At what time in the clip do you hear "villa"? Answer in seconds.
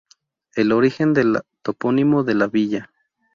2.47-2.89